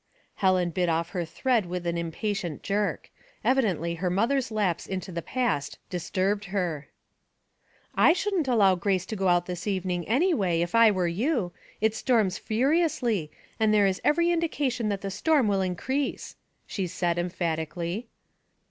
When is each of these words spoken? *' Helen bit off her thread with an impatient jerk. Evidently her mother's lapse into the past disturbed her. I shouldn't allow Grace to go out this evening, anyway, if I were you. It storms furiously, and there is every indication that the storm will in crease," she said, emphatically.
*' 0.21 0.35
Helen 0.41 0.71
bit 0.71 0.89
off 0.89 1.09
her 1.11 1.25
thread 1.25 1.67
with 1.67 1.85
an 1.85 1.95
impatient 1.95 2.63
jerk. 2.63 3.11
Evidently 3.43 3.93
her 4.01 4.09
mother's 4.09 4.49
lapse 4.49 4.87
into 4.87 5.11
the 5.11 5.21
past 5.21 5.77
disturbed 5.91 6.45
her. 6.45 6.87
I 7.93 8.11
shouldn't 8.11 8.47
allow 8.47 8.73
Grace 8.73 9.05
to 9.05 9.15
go 9.15 9.27
out 9.27 9.45
this 9.45 9.67
evening, 9.67 10.07
anyway, 10.07 10.61
if 10.61 10.73
I 10.73 10.89
were 10.89 11.05
you. 11.07 11.51
It 11.81 11.93
storms 11.93 12.39
furiously, 12.39 13.29
and 13.59 13.71
there 13.71 13.85
is 13.85 14.01
every 14.03 14.31
indication 14.31 14.89
that 14.89 15.01
the 15.01 15.11
storm 15.11 15.47
will 15.47 15.61
in 15.61 15.75
crease," 15.75 16.35
she 16.65 16.87
said, 16.87 17.19
emphatically. 17.19 18.07